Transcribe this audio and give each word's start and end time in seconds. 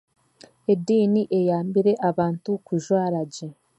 Ediini 0.71 1.21
eyambire 1.37 1.93
abantu 2.09 2.49
kujwaragye. 2.67 3.47